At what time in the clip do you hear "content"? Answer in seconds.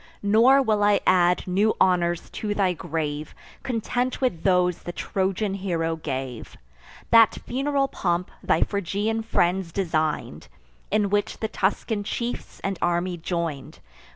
3.61-4.19